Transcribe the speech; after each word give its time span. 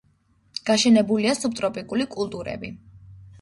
გაშენებულია 0.69 1.35
სუბტროპიკული 1.41 2.09
კულტურები. 2.17 2.73